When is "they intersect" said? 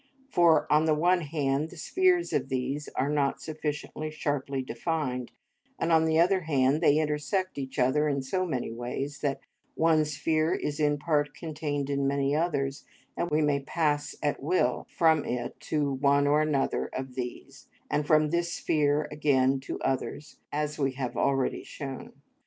6.81-7.59